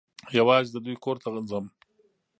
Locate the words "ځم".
1.49-1.65